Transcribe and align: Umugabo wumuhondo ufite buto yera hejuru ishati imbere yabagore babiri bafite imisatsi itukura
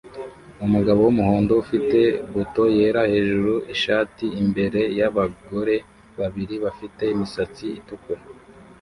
Umugabo 0.65 0.99
wumuhondo 1.03 1.51
ufite 1.63 1.99
buto 2.33 2.63
yera 2.77 3.01
hejuru 3.13 3.53
ishati 3.73 4.25
imbere 4.41 4.81
yabagore 4.99 5.75
babiri 6.19 6.55
bafite 6.65 7.03
imisatsi 7.13 7.65
itukura 7.79 8.21